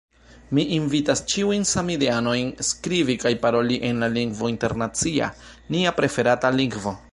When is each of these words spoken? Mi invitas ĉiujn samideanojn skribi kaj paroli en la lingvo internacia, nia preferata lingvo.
Mi 0.57 0.61
invitas 0.77 1.19
ĉiujn 1.33 1.65
samideanojn 1.71 2.49
skribi 2.69 3.17
kaj 3.25 3.33
paroli 3.45 3.79
en 3.91 4.01
la 4.05 4.11
lingvo 4.17 4.51
internacia, 4.55 5.31
nia 5.77 5.97
preferata 6.01 6.55
lingvo. 6.61 6.99